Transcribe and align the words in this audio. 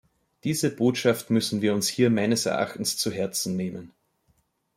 Diese 0.45 0.75
Botschaft 0.75 1.29
müssen 1.29 1.61
wir 1.61 1.75
uns 1.75 1.87
hier 1.87 2.09
meines 2.09 2.47
Erachtens 2.47 2.97
zu 2.97 3.11
Herzen 3.11 3.55
nehmen. 3.55 3.91